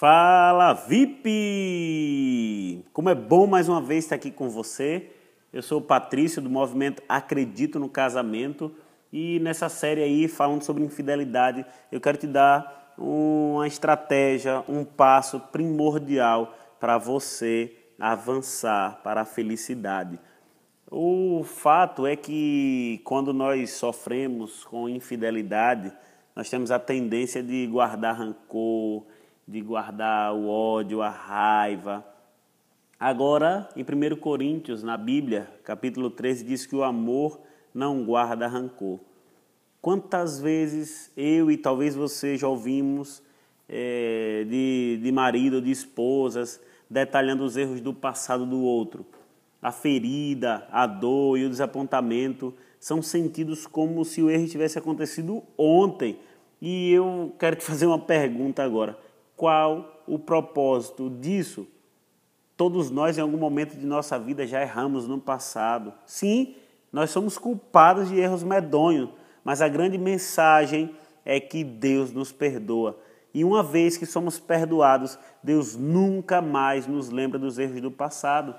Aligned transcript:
Fala 0.00 0.72
VIP! 0.72 1.26
Como 2.90 3.10
é 3.10 3.14
bom 3.14 3.46
mais 3.46 3.68
uma 3.68 3.82
vez 3.82 4.04
estar 4.04 4.16
aqui 4.16 4.30
com 4.30 4.48
você. 4.48 5.10
Eu 5.52 5.62
sou 5.62 5.78
o 5.78 5.82
Patrício 5.82 6.40
do 6.40 6.48
movimento 6.48 7.02
Acredito 7.06 7.78
no 7.78 7.86
Casamento 7.86 8.74
e 9.12 9.38
nessa 9.40 9.68
série 9.68 10.02
aí 10.02 10.26
falando 10.26 10.62
sobre 10.62 10.82
infidelidade, 10.82 11.66
eu 11.92 12.00
quero 12.00 12.16
te 12.16 12.26
dar 12.26 12.94
uma 12.96 13.66
estratégia, 13.66 14.64
um 14.66 14.86
passo 14.86 15.38
primordial 15.38 16.54
para 16.80 16.96
você 16.96 17.70
avançar 17.98 19.02
para 19.02 19.20
a 19.20 19.26
felicidade. 19.26 20.18
O 20.90 21.44
fato 21.44 22.06
é 22.06 22.16
que 22.16 23.02
quando 23.04 23.34
nós 23.34 23.72
sofremos 23.72 24.64
com 24.64 24.88
infidelidade, 24.88 25.92
nós 26.34 26.48
temos 26.48 26.70
a 26.70 26.78
tendência 26.78 27.42
de 27.42 27.66
guardar 27.66 28.16
rancor, 28.16 29.04
de 29.50 29.60
guardar 29.60 30.32
o 30.32 30.48
ódio, 30.48 31.02
a 31.02 31.10
raiva. 31.10 32.06
Agora, 32.98 33.68
em 33.74 33.82
1 33.82 34.16
Coríntios, 34.16 34.84
na 34.84 34.96
Bíblia, 34.96 35.50
capítulo 35.64 36.08
13, 36.08 36.44
diz 36.44 36.64
que 36.64 36.76
o 36.76 36.84
amor 36.84 37.40
não 37.74 38.04
guarda 38.04 38.46
rancor. 38.46 39.00
Quantas 39.82 40.38
vezes 40.38 41.10
eu 41.16 41.50
e 41.50 41.56
talvez 41.56 41.96
você 41.96 42.36
já 42.36 42.46
ouvimos 42.46 43.20
é, 43.68 44.46
de, 44.48 45.00
de 45.02 45.10
marido 45.10 45.60
de 45.60 45.72
esposas 45.72 46.60
detalhando 46.88 47.42
os 47.42 47.56
erros 47.56 47.80
do 47.80 47.92
passado 47.92 48.46
do 48.46 48.60
outro? 48.60 49.04
A 49.60 49.72
ferida, 49.72 50.68
a 50.70 50.86
dor 50.86 51.38
e 51.38 51.44
o 51.44 51.50
desapontamento 51.50 52.54
são 52.78 53.02
sentidos 53.02 53.66
como 53.66 54.04
se 54.04 54.22
o 54.22 54.30
erro 54.30 54.46
tivesse 54.46 54.78
acontecido 54.78 55.42
ontem. 55.58 56.20
E 56.62 56.92
eu 56.92 57.34
quero 57.36 57.56
te 57.56 57.64
fazer 57.64 57.86
uma 57.86 57.98
pergunta 57.98 58.62
agora 58.62 59.09
qual 59.40 60.02
o 60.06 60.18
propósito 60.18 61.08
disso? 61.08 61.66
Todos 62.58 62.90
nós, 62.90 63.16
em 63.16 63.22
algum 63.22 63.38
momento 63.38 63.74
de 63.74 63.86
nossa 63.86 64.18
vida, 64.18 64.46
já 64.46 64.60
erramos 64.60 65.08
no 65.08 65.18
passado. 65.18 65.94
Sim, 66.04 66.56
nós 66.92 67.08
somos 67.08 67.38
culpados 67.38 68.10
de 68.10 68.20
erros 68.20 68.42
medonhos, 68.42 69.08
mas 69.42 69.62
a 69.62 69.68
grande 69.68 69.96
mensagem 69.96 70.94
é 71.24 71.40
que 71.40 71.64
Deus 71.64 72.12
nos 72.12 72.30
perdoa. 72.30 73.00
E 73.32 73.42
uma 73.42 73.62
vez 73.62 73.96
que 73.96 74.04
somos 74.04 74.38
perdoados, 74.38 75.18
Deus 75.42 75.74
nunca 75.74 76.42
mais 76.42 76.86
nos 76.86 77.08
lembra 77.08 77.38
dos 77.38 77.58
erros 77.58 77.80
do 77.80 77.90
passado. 77.90 78.54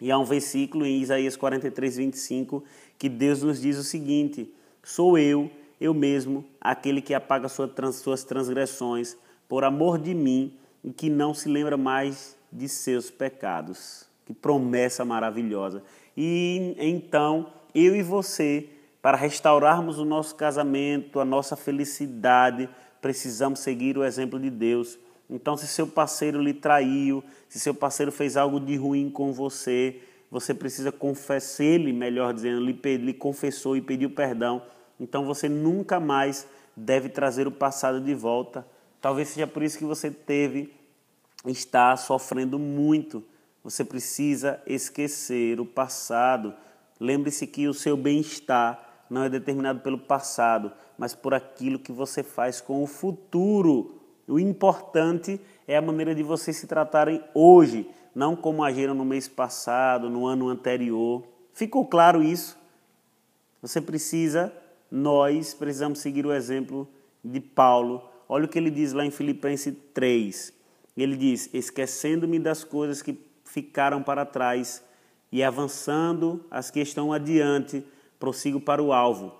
E 0.00 0.10
há 0.10 0.18
um 0.18 0.24
versículo 0.24 0.84
em 0.84 1.00
Isaías 1.00 1.36
43, 1.36 1.98
25, 1.98 2.64
que 2.98 3.08
Deus 3.08 3.44
nos 3.44 3.60
diz 3.60 3.78
o 3.78 3.84
seguinte: 3.84 4.52
Sou 4.82 5.16
eu, 5.16 5.48
eu 5.80 5.94
mesmo, 5.94 6.44
aquele 6.60 7.00
que 7.00 7.14
apaga 7.14 7.48
suas 7.48 8.24
transgressões 8.24 9.16
por 9.50 9.64
amor 9.64 9.98
de 9.98 10.14
mim 10.14 10.54
e 10.84 10.92
que 10.92 11.10
não 11.10 11.34
se 11.34 11.48
lembra 11.48 11.76
mais 11.76 12.38
de 12.52 12.68
seus 12.68 13.10
pecados. 13.10 14.08
Que 14.24 14.32
promessa 14.32 15.04
maravilhosa. 15.04 15.82
E 16.16 16.76
então, 16.78 17.48
eu 17.74 17.96
e 17.96 18.00
você, 18.00 18.68
para 19.02 19.16
restaurarmos 19.16 19.98
o 19.98 20.04
nosso 20.04 20.36
casamento, 20.36 21.18
a 21.18 21.24
nossa 21.24 21.56
felicidade, 21.56 22.68
precisamos 23.02 23.58
seguir 23.58 23.98
o 23.98 24.04
exemplo 24.04 24.38
de 24.38 24.50
Deus. 24.50 24.96
Então, 25.28 25.56
se 25.56 25.66
seu 25.66 25.88
parceiro 25.88 26.40
lhe 26.40 26.54
traiu, 26.54 27.24
se 27.48 27.58
seu 27.58 27.74
parceiro 27.74 28.12
fez 28.12 28.36
algo 28.36 28.60
de 28.60 28.76
ruim 28.76 29.10
com 29.10 29.32
você, 29.32 30.00
você 30.30 30.54
precisa 30.54 30.92
confessar, 30.92 31.64
ele, 31.64 31.92
melhor 31.92 32.32
dizendo, 32.32 32.60
lhe, 32.60 32.96
lhe 32.98 33.14
confessou 33.14 33.76
e 33.76 33.80
pediu 33.80 34.10
perdão. 34.10 34.62
Então, 35.00 35.24
você 35.24 35.48
nunca 35.48 35.98
mais 35.98 36.46
deve 36.76 37.08
trazer 37.08 37.48
o 37.48 37.52
passado 37.52 38.00
de 38.00 38.14
volta 38.14 38.64
Talvez 39.00 39.28
seja 39.28 39.46
por 39.46 39.62
isso 39.62 39.78
que 39.78 39.84
você 39.84 40.10
teve, 40.10 40.74
está 41.46 41.96
sofrendo 41.96 42.58
muito. 42.58 43.24
Você 43.64 43.84
precisa 43.84 44.60
esquecer 44.66 45.58
o 45.60 45.66
passado. 45.66 46.54
Lembre-se 46.98 47.46
que 47.46 47.66
o 47.66 47.74
seu 47.74 47.96
bem-estar 47.96 49.04
não 49.08 49.24
é 49.24 49.28
determinado 49.28 49.80
pelo 49.80 49.98
passado, 49.98 50.72
mas 50.96 51.14
por 51.14 51.34
aquilo 51.34 51.78
que 51.78 51.92
você 51.92 52.22
faz 52.22 52.60
com 52.60 52.82
o 52.82 52.86
futuro. 52.86 54.00
O 54.28 54.38
importante 54.38 55.40
é 55.66 55.76
a 55.76 55.82
maneira 55.82 56.14
de 56.14 56.22
vocês 56.22 56.56
se 56.56 56.66
tratarem 56.66 57.22
hoje, 57.34 57.88
não 58.14 58.36
como 58.36 58.62
agiram 58.62 58.94
no 58.94 59.04
mês 59.04 59.26
passado, 59.26 60.08
no 60.10 60.26
ano 60.26 60.48
anterior. 60.48 61.24
Ficou 61.52 61.86
claro 61.86 62.22
isso? 62.22 62.56
Você 63.60 63.80
precisa, 63.80 64.52
nós 64.90 65.54
precisamos 65.54 65.98
seguir 65.98 66.24
o 66.24 66.32
exemplo 66.32 66.88
de 67.24 67.40
Paulo 67.40 68.02
Olha 68.32 68.44
o 68.44 68.48
que 68.48 68.56
ele 68.56 68.70
diz 68.70 68.92
lá 68.92 69.04
em 69.04 69.10
Filipenses 69.10 69.74
3. 69.92 70.54
Ele 70.96 71.16
diz: 71.16 71.50
Esquecendo-me 71.52 72.38
das 72.38 72.62
coisas 72.62 73.02
que 73.02 73.18
ficaram 73.44 74.04
para 74.04 74.24
trás 74.24 74.84
e 75.32 75.42
avançando 75.42 76.44
as 76.48 76.70
que 76.70 76.78
estão 76.78 77.12
adiante, 77.12 77.84
prossigo 78.20 78.60
para 78.60 78.80
o 78.80 78.92
alvo, 78.92 79.34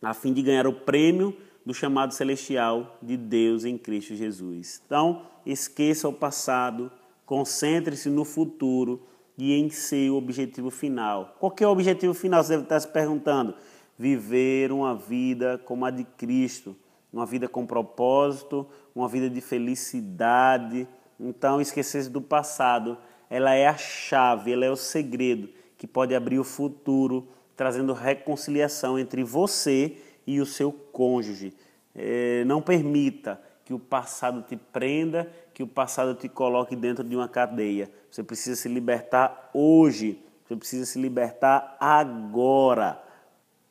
a 0.00 0.14
fim 0.14 0.32
de 0.32 0.42
ganhar 0.42 0.64
o 0.64 0.72
prêmio 0.72 1.36
do 1.66 1.74
chamado 1.74 2.14
celestial 2.14 2.96
de 3.02 3.16
Deus 3.16 3.64
em 3.64 3.76
Cristo 3.76 4.14
Jesus. 4.14 4.80
Então, 4.86 5.22
esqueça 5.44 6.08
o 6.08 6.12
passado, 6.12 6.92
concentre-se 7.26 8.08
no 8.08 8.24
futuro 8.24 9.02
e 9.36 9.54
em 9.54 9.70
seu 9.70 10.14
objetivo 10.14 10.70
final. 10.70 11.34
Qual 11.40 11.52
é 11.58 11.66
o 11.66 11.70
objetivo 11.70 12.14
final? 12.14 12.44
Você 12.44 12.50
deve 12.50 12.62
estar 12.62 12.78
se 12.78 12.86
perguntando. 12.86 13.56
Viver 13.98 14.70
uma 14.70 14.94
vida 14.94 15.60
como 15.64 15.84
a 15.84 15.90
de 15.90 16.04
Cristo 16.04 16.76
uma 17.14 17.24
vida 17.24 17.46
com 17.48 17.64
propósito, 17.64 18.66
uma 18.92 19.06
vida 19.06 19.30
de 19.30 19.40
felicidade. 19.40 20.88
Então, 21.18 21.60
esquecer 21.60 22.08
do 22.08 22.20
passado, 22.20 22.98
ela 23.30 23.54
é 23.54 23.68
a 23.68 23.76
chave, 23.76 24.52
ela 24.52 24.64
é 24.64 24.70
o 24.70 24.76
segredo 24.76 25.48
que 25.78 25.86
pode 25.86 26.12
abrir 26.12 26.40
o 26.40 26.44
futuro, 26.44 27.28
trazendo 27.56 27.92
reconciliação 27.92 28.98
entre 28.98 29.22
você 29.22 29.96
e 30.26 30.40
o 30.40 30.46
seu 30.46 30.72
cônjuge. 30.72 31.54
É, 31.94 32.44
não 32.46 32.60
permita 32.60 33.40
que 33.64 33.72
o 33.72 33.78
passado 33.78 34.42
te 34.42 34.56
prenda, 34.56 35.30
que 35.54 35.62
o 35.62 35.68
passado 35.68 36.16
te 36.16 36.28
coloque 36.28 36.74
dentro 36.74 37.04
de 37.04 37.14
uma 37.14 37.28
cadeia. 37.28 37.88
Você 38.10 38.24
precisa 38.24 38.56
se 38.56 38.68
libertar 38.68 39.50
hoje, 39.54 40.18
você 40.44 40.56
precisa 40.56 40.84
se 40.84 40.98
libertar 40.98 41.76
agora. 41.78 43.00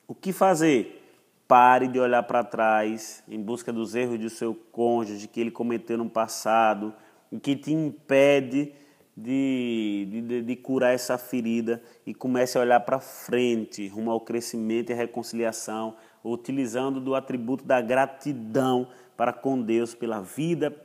O 0.08 0.16
que 0.16 0.31
fazer? 0.31 1.03
Pare 1.48 1.88
de 1.88 2.00
olhar 2.00 2.24
para 2.24 2.44
trás 2.44 3.24
em 3.28 3.42
busca 3.42 3.72
dos 3.72 3.96
erros 3.96 4.20
do 4.20 4.30
seu 4.30 4.56
cônjuge 4.72 5.28
que 5.28 5.42
ele 5.42 5.52
cometeu 5.52 5.98
no 5.98 6.09
passado 6.09 6.94
e 7.31 7.40
que 7.40 7.56
te 7.56 7.72
impede 7.72 8.74
de, 9.16 10.08
de, 10.09 10.42
de 10.42 10.56
curar 10.56 10.94
essa 10.94 11.18
ferida 11.18 11.81
e 12.06 12.14
comece 12.14 12.58
a 12.58 12.62
olhar 12.62 12.80
para 12.80 13.00
frente, 13.00 13.88
rumo 13.88 14.09
ao 14.09 14.22
crescimento 14.22 14.92
e 14.92 14.96
reconciliação, 14.96 15.96
utilizando 16.24 17.00
do 17.00 17.14
atributo 17.14 17.64
da 17.64 17.81
gratidão 17.81 18.88
para 19.16 19.31
com 19.31 19.62
Deus 19.62 19.94
pela 19.94 20.22
vida 20.22 20.75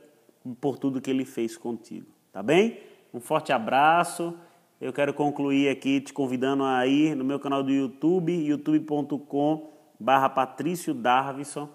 por 0.60 0.78
tudo 0.78 1.00
que 1.00 1.10
Ele 1.10 1.24
fez 1.24 1.56
contigo. 1.56 2.06
Tá 2.32 2.42
bem? 2.42 2.78
Um 3.12 3.20
forte 3.20 3.52
abraço. 3.52 4.34
Eu 4.80 4.92
quero 4.92 5.12
concluir 5.14 5.68
aqui 5.68 6.00
te 6.00 6.12
convidando 6.12 6.64
a 6.64 6.86
ir 6.86 7.16
no 7.16 7.24
meu 7.24 7.40
canal 7.40 7.62
do 7.62 7.70
YouTube, 7.70 8.32
youtube.com 8.32 9.77
barra 9.98 10.28
Patrício 10.28 10.94
Darvison 10.94 11.68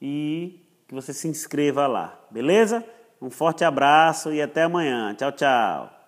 e 0.00 0.60
que 0.88 0.94
você 0.94 1.12
se 1.12 1.28
inscreva 1.28 1.86
lá, 1.86 2.18
beleza? 2.30 2.84
Um 3.20 3.30
forte 3.30 3.64
abraço 3.64 4.32
e 4.32 4.40
até 4.40 4.62
amanhã. 4.62 5.14
Tchau, 5.14 5.32
tchau. 5.32 5.99